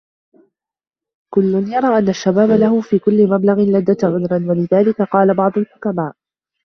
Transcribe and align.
كُلٌّ 1.33 1.73
يَرَى 1.73 1.97
أَنَّ 1.97 2.09
الشَّبَابَ 2.09 2.49
لَهُ 2.59 2.81
فِي 2.81 2.99
كُلِّ 2.99 3.27
مَبْلَغِ 3.29 3.55
لَذَّةٍ 3.59 3.97
عُذْرَا 4.07 4.49
وَلِذَلِكَ 4.51 5.01
قَالَ 5.01 5.33
بَعْضُ 5.35 5.57
الْحُكَمَاءِ 5.57 6.13